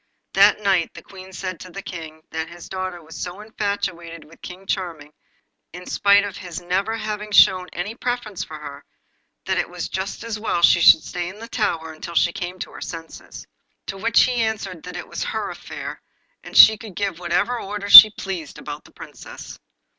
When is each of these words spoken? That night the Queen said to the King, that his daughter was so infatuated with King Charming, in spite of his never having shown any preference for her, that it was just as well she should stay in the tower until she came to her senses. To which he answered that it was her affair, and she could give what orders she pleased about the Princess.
That 0.33 0.59
night 0.63 0.95
the 0.95 1.03
Queen 1.03 1.31
said 1.31 1.59
to 1.59 1.69
the 1.69 1.83
King, 1.83 2.23
that 2.31 2.49
his 2.49 2.67
daughter 2.67 3.03
was 3.03 3.15
so 3.21 3.39
infatuated 3.39 4.23
with 4.23 4.41
King 4.41 4.65
Charming, 4.65 5.13
in 5.73 5.85
spite 5.85 6.23
of 6.23 6.37
his 6.37 6.59
never 6.59 6.97
having 6.97 7.31
shown 7.31 7.67
any 7.71 7.93
preference 7.93 8.43
for 8.43 8.57
her, 8.57 8.83
that 9.45 9.59
it 9.59 9.69
was 9.69 9.89
just 9.89 10.23
as 10.23 10.39
well 10.39 10.63
she 10.63 10.81
should 10.81 11.03
stay 11.03 11.29
in 11.29 11.37
the 11.37 11.47
tower 11.47 11.93
until 11.93 12.15
she 12.15 12.33
came 12.33 12.57
to 12.57 12.71
her 12.71 12.81
senses. 12.81 13.45
To 13.85 13.97
which 13.97 14.23
he 14.23 14.41
answered 14.41 14.81
that 14.85 14.97
it 14.97 15.07
was 15.07 15.23
her 15.23 15.51
affair, 15.51 16.01
and 16.43 16.57
she 16.57 16.79
could 16.79 16.95
give 16.95 17.19
what 17.19 17.31
orders 17.31 17.93
she 17.93 18.09
pleased 18.09 18.57
about 18.57 18.85
the 18.85 18.91
Princess. 18.91 19.59